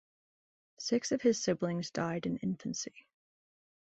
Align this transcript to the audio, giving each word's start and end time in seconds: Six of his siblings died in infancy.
Six 0.79 1.11
of 1.11 1.21
his 1.21 1.43
siblings 1.43 1.91
died 1.91 2.25
in 2.25 2.37
infancy. 2.37 3.05